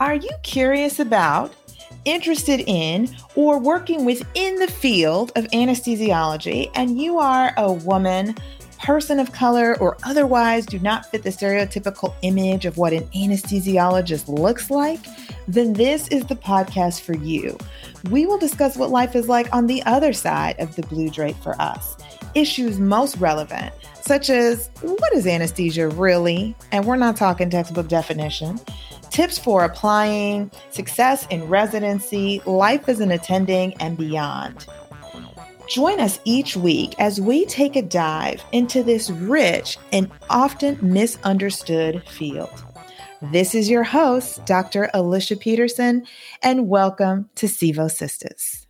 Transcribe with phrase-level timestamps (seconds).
[0.00, 1.52] Are you curious about,
[2.04, 8.36] interested in, or working within the field of anesthesiology and you are a woman?
[8.78, 14.28] person of color or otherwise do not fit the stereotypical image of what an anesthesiologist
[14.28, 15.00] looks like,
[15.48, 17.58] then this is the podcast for you.
[18.10, 21.36] We will discuss what life is like on the other side of the blue drape
[21.42, 21.96] for us.
[22.36, 26.54] Issues most relevant, such as what is anesthesia really?
[26.70, 28.60] And we're not talking textbook definition.
[29.10, 34.66] Tips for applying, success in residency, life as an attending, and beyond.
[35.68, 42.02] Join us each week as we take a dive into this rich and often misunderstood
[42.08, 42.64] field.
[43.20, 44.88] This is your host, Dr.
[44.94, 46.06] Alicia Peterson,
[46.42, 48.66] and welcome to Sevo Sistas.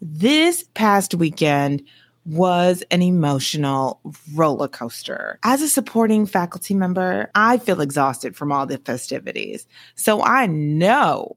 [0.00, 1.82] This past weekend
[2.24, 4.00] was an emotional
[4.34, 5.38] roller coaster.
[5.42, 9.66] As a supporting faculty member, I feel exhausted from all the festivities.
[9.94, 11.36] So I know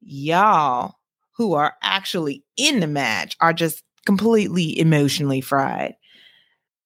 [0.00, 0.96] y'all
[1.32, 5.94] who are actually in the match are just completely emotionally fried.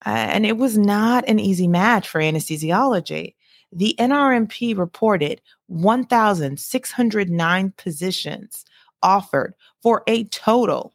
[0.04, 3.34] Uh, and it was not an easy match for anesthesiology.
[3.72, 8.64] The NRMP reported 1,609 positions
[9.02, 10.92] offered for a total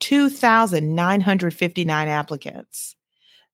[0.00, 2.96] 2,959 applicants.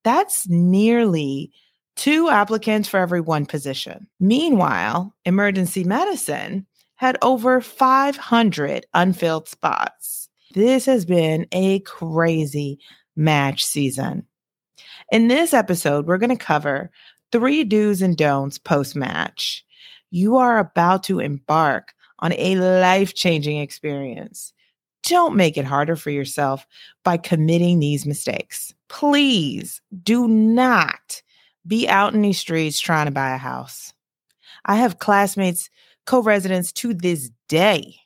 [0.04, 1.52] That's nearly
[1.96, 4.06] two applicants for every one position.
[4.18, 10.28] Meanwhile, emergency medicine had over 500 unfilled spots.
[10.54, 12.78] This has been a crazy
[13.16, 14.26] match season.
[15.12, 16.90] In this episode, we're going to cover
[17.32, 19.64] three do's and don'ts post match.
[20.10, 24.52] You are about to embark on a life changing experience.
[25.10, 26.64] Don't make it harder for yourself
[27.02, 28.72] by committing these mistakes.
[28.86, 31.20] Please do not
[31.66, 33.92] be out in these streets trying to buy a house.
[34.66, 35.68] I have classmates
[36.06, 37.96] co residents to this day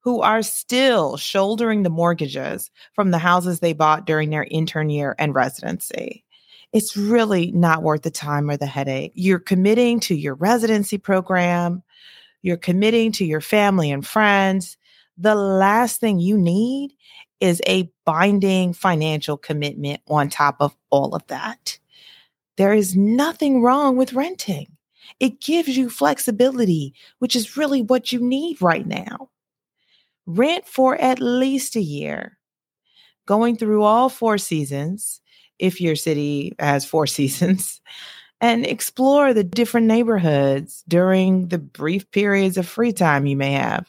[0.00, 5.14] who are still shouldering the mortgages from the houses they bought during their intern year
[5.20, 6.24] and residency.
[6.72, 9.12] It's really not worth the time or the headache.
[9.14, 11.84] You're committing to your residency program,
[12.42, 14.76] you're committing to your family and friends.
[15.22, 16.94] The last thing you need
[17.38, 21.78] is a binding financial commitment on top of all of that.
[22.56, 24.66] There is nothing wrong with renting.
[25.20, 29.30] It gives you flexibility, which is really what you need right now.
[30.26, 32.36] Rent for at least a year,
[33.24, 35.20] going through all four seasons,
[35.60, 37.80] if your city has four seasons,
[38.40, 43.88] and explore the different neighborhoods during the brief periods of free time you may have.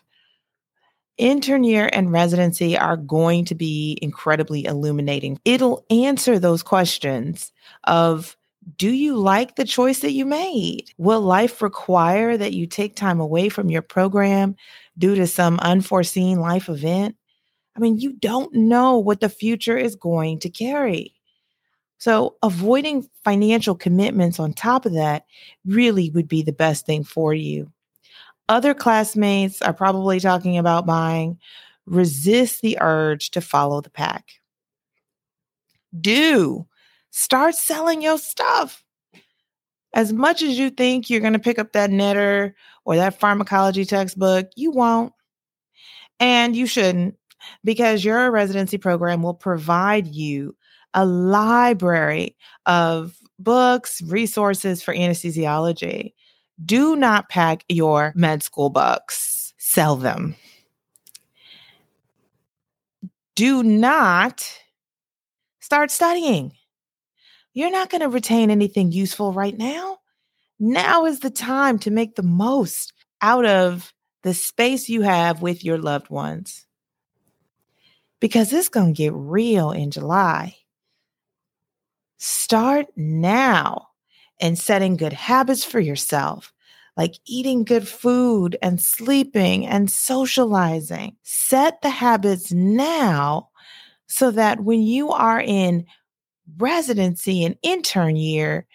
[1.18, 5.40] Intern year and residency are going to be incredibly illuminating.
[5.46, 7.52] It'll answer those questions
[7.84, 8.36] of
[8.78, 10.86] do you like the choice that you made?
[10.98, 14.56] Will life require that you take time away from your program
[14.98, 17.16] due to some unforeseen life event?
[17.76, 21.14] I mean, you don't know what the future is going to carry.
[21.98, 25.26] So, avoiding financial commitments on top of that
[25.66, 27.72] really would be the best thing for you.
[28.50, 31.40] Other classmates are probably talking about buying.
[31.86, 34.34] Resist the urge to follow the pack.
[36.00, 36.66] Do
[37.16, 38.84] Start selling your stuff.
[39.94, 42.54] As much as you think you're going to pick up that Netter
[42.86, 45.14] or that pharmacology textbook, you won't.
[46.20, 47.16] And you shouldn't,
[47.64, 50.56] because your residency program will provide you
[50.96, 56.14] a library of books, resources for anesthesiology.
[56.64, 60.36] Do not pack your med school books, sell them.
[63.36, 64.48] Do not
[65.60, 66.54] start studying
[67.54, 70.00] you're not going to retain anything useful right now.
[70.60, 73.94] Now is the time to make the most out of
[74.24, 76.66] the space you have with your loved ones.
[78.20, 80.56] Because it's going to get real in July.
[82.18, 83.90] Start now
[84.40, 86.54] and setting good habits for yourself,
[86.98, 91.16] like eating good food and sleeping and socializing.
[91.24, 93.50] Set the habits now
[94.08, 95.86] so that when you are in
[96.58, 98.66] residency and intern year,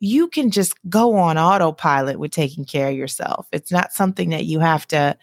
[0.00, 3.46] you can just go on autopilot with taking care of yourself.
[3.52, 5.16] It's not something that you have to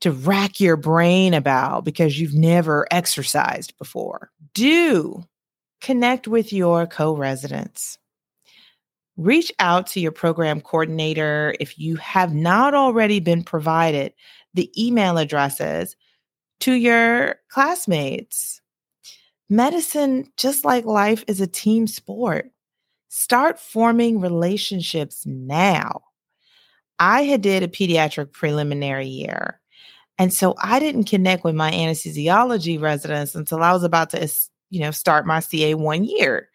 [0.00, 4.30] to rack your brain about because you've never exercised before.
[4.54, 5.24] Do
[5.80, 7.98] connect with your co-residents.
[9.18, 14.14] Reach out to your program coordinator if you have not already been provided
[14.54, 15.94] the email addresses
[16.60, 18.58] to your classmates
[19.50, 22.50] Medicine, just like life, is a team sport.
[23.08, 26.02] Start forming relationships now.
[26.98, 29.60] I had did a pediatric preliminary year.
[30.18, 34.28] And so I didn't connect with my anesthesiology residents until I was about to,
[34.68, 36.50] you know, start my CA one year.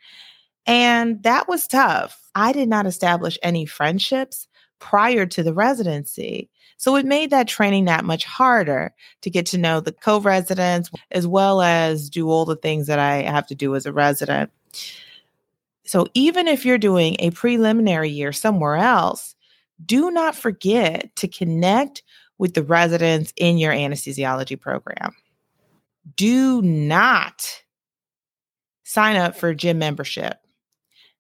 [0.66, 2.20] And that was tough.
[2.36, 4.48] I did not establish any friendships
[4.80, 6.50] prior to the residency.
[6.78, 10.90] So it made that training that much harder to get to know the co residents
[11.12, 14.52] as well as do all the things that I have to do as a resident.
[15.86, 19.36] So even if you're doing a preliminary year somewhere else,
[19.86, 22.04] do not forget to connect
[22.38, 25.16] with the residents in your anesthesiology program.
[26.16, 27.64] Do not
[28.84, 30.43] sign up for gym membership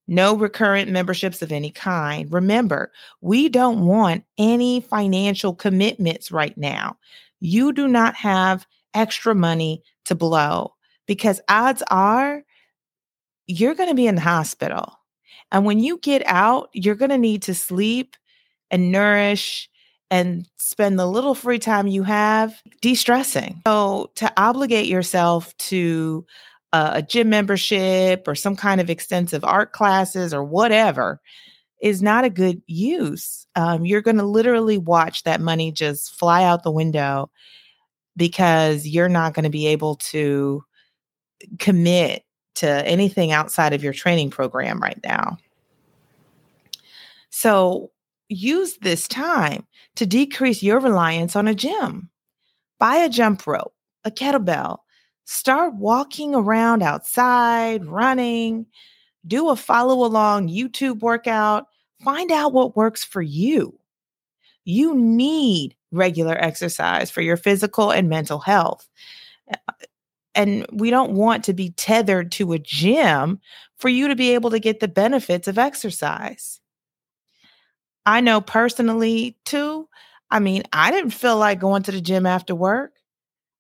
[0.07, 2.31] no recurrent memberships of any kind.
[2.31, 2.91] Remember,
[3.21, 6.97] we don't want any financial commitments right now.
[7.39, 10.73] You do not have extra money to blow
[11.07, 12.43] because odds are
[13.47, 14.99] you're going to be in the hospital.
[15.51, 18.15] And when you get out, you're going to need to sleep
[18.71, 19.69] and nourish
[20.09, 23.61] and spend the little free time you have de stressing.
[23.65, 26.25] So, to obligate yourself to
[26.73, 31.21] a gym membership or some kind of extensive art classes or whatever
[31.81, 33.45] is not a good use.
[33.55, 37.29] Um, you're going to literally watch that money just fly out the window
[38.17, 40.63] because you're not going to be able to
[41.59, 42.23] commit
[42.55, 45.37] to anything outside of your training program right now.
[47.29, 47.91] So
[48.29, 52.09] use this time to decrease your reliance on a gym.
[52.79, 53.73] Buy a jump rope,
[54.05, 54.79] a kettlebell,
[55.25, 58.65] Start walking around outside, running,
[59.25, 61.67] do a follow along YouTube workout,
[62.03, 63.79] find out what works for you.
[64.65, 68.89] You need regular exercise for your physical and mental health.
[69.49, 69.55] Eh,
[70.35, 73.39] and we don't want to be tethered to a gym
[73.77, 76.59] for you to be able to get the benefits of exercise.
[78.05, 79.87] I know personally too.
[80.31, 82.93] I mean, I didn't feel like going to the gym after work.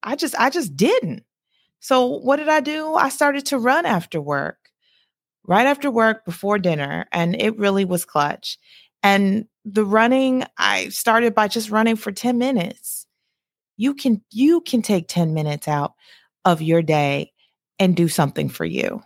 [0.03, 1.23] I just I just didn't.
[1.83, 2.95] So, what did I do?
[2.95, 4.69] I started to run after work,
[5.45, 8.57] right after work before dinner, and it really was clutch.
[9.03, 13.05] And the running, I started by just running for 10 minutes.
[13.75, 15.91] You can you can take 10 minutes out
[16.45, 17.33] of your day
[17.79, 19.03] and do something for you.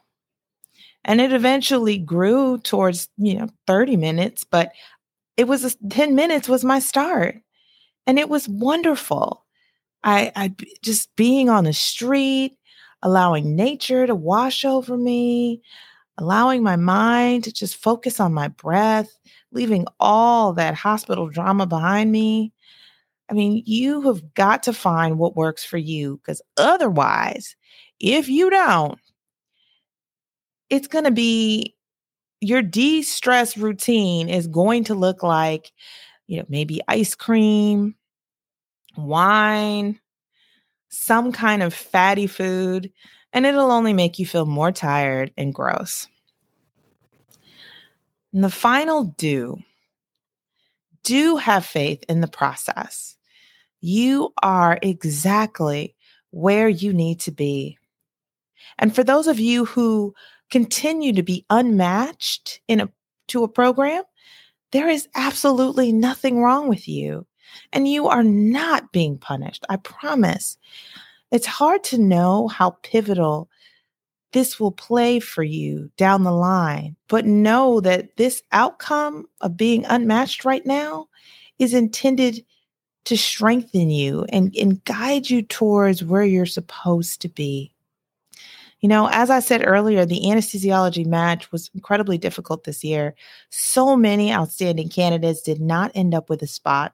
[1.03, 4.71] And it eventually grew towards, you know, 30 minutes, but
[5.35, 7.37] it was a, 10 minutes was my start.
[8.05, 9.45] And it was wonderful.
[10.03, 12.55] I, I just being on the street,
[13.03, 15.61] allowing nature to wash over me,
[16.17, 19.09] allowing my mind to just focus on my breath,
[19.51, 22.51] leaving all that hospital drama behind me.
[23.29, 27.55] I mean, you have got to find what works for you because otherwise,
[27.99, 28.99] if you don't,
[30.69, 31.75] it's going to be
[32.39, 35.71] your de stress routine is going to look like,
[36.27, 37.95] you know, maybe ice cream,
[38.95, 39.99] wine,
[40.89, 42.91] some kind of fatty food,
[43.33, 46.07] and it'll only make you feel more tired and gross.
[48.33, 49.57] And the final do
[51.03, 53.15] do have faith in the process.
[53.79, 55.95] You are exactly
[56.31, 57.77] where you need to be.
[58.77, 60.13] And for those of you who
[60.49, 62.89] continue to be unmatched in a
[63.29, 64.03] to a program,
[64.71, 67.25] there is absolutely nothing wrong with you
[67.73, 69.65] and you are not being punished.
[69.69, 70.57] I promise.
[71.31, 73.49] It's hard to know how pivotal
[74.33, 79.85] this will play for you down the line, but know that this outcome of being
[79.85, 81.07] unmatched right now
[81.59, 82.45] is intended
[83.05, 87.73] to strengthen you and, and guide you towards where you're supposed to be.
[88.81, 93.15] You know, as I said earlier, the anesthesiology match was incredibly difficult this year.
[93.49, 96.93] So many outstanding candidates did not end up with a spot.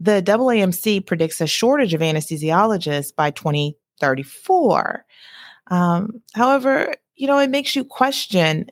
[0.00, 5.04] The AAMC predicts a shortage of anesthesiologists by 2034.
[5.68, 8.70] Um, however, you know, it makes you question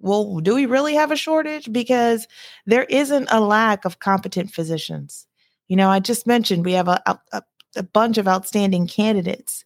[0.00, 1.72] well, do we really have a shortage?
[1.72, 2.28] Because
[2.66, 5.26] there isn't a lack of competent physicians.
[5.66, 7.42] You know, I just mentioned we have a, a,
[7.76, 9.64] a bunch of outstanding candidates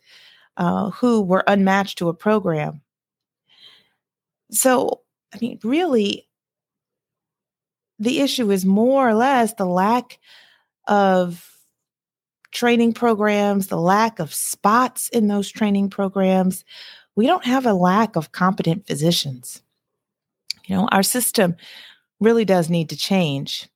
[0.56, 2.80] uh, who were unmatched to a program.
[4.50, 5.02] So,
[5.34, 6.28] I mean, really,
[7.98, 10.18] the issue is more or less the lack
[10.86, 11.48] of
[12.52, 16.64] training programs, the lack of spots in those training programs.
[17.16, 19.62] We don't have a lack of competent physicians.
[20.66, 21.56] You know, our system
[22.20, 23.68] really does need to change.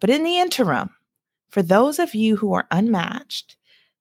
[0.00, 0.90] But in the interim,
[1.50, 3.56] for those of you who are unmatched,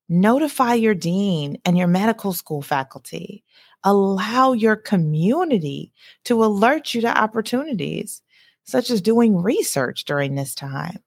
[0.10, 3.44] notify your dean and your medical school faculty.
[3.84, 5.92] Allow your community
[6.26, 8.22] to alert you to opportunities
[8.64, 11.00] such as doing research during this time.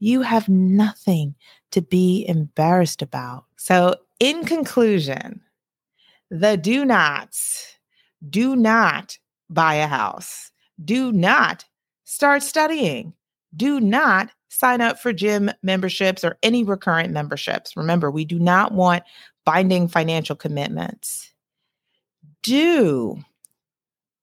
[0.00, 1.34] You have nothing
[1.70, 3.44] to be embarrassed about.
[3.56, 5.40] So, in conclusion,
[6.30, 7.78] the do nots
[8.28, 10.50] do not buy a house,
[10.84, 11.64] do not
[12.04, 13.14] start studying,
[13.56, 17.76] do not sign up for gym memberships or any recurrent memberships.
[17.76, 19.04] Remember, we do not want
[19.44, 21.32] binding financial commitments.
[22.42, 23.18] Do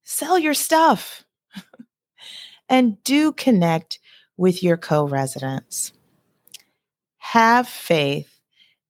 [0.04, 1.24] sell your stuff
[2.70, 4.00] and do connect
[4.38, 5.92] with your co residents.
[7.18, 8.40] Have faith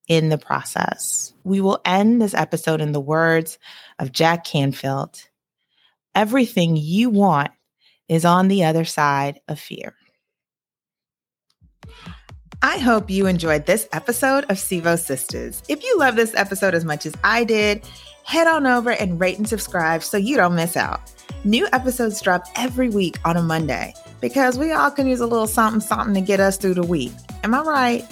[0.08, 1.34] in the process.
[1.44, 3.58] We will end this episode in the words
[4.00, 5.27] of Jack Canfield
[6.18, 7.51] Everything you want
[8.10, 9.94] is on the other side of fear.
[12.63, 15.62] I hope you enjoyed this episode of Sevo Sistas.
[15.70, 17.88] If you love this episode as much as I did,
[18.24, 21.01] head on over and rate and subscribe so you don't miss out.
[21.44, 25.48] New episodes drop every week on a Monday because we all can use a little
[25.48, 27.12] something something to get us through the week.
[27.44, 28.06] Am I right?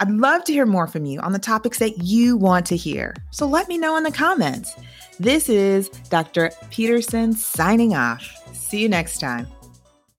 [0.00, 3.14] I'd love to hear more from you on the topics that you want to hear.
[3.30, 4.74] So let me know in the comments.
[5.20, 6.50] This is Dr.
[6.70, 8.28] Peterson signing off.
[8.52, 9.46] See you next time.